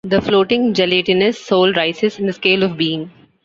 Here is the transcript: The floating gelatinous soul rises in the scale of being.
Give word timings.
The 0.03 0.19
floating 0.19 0.73
gelatinous 0.73 1.37
soul 1.37 1.73
rises 1.73 2.17
in 2.17 2.25
the 2.25 2.33
scale 2.33 2.63
of 2.63 2.75
being. 2.75 3.11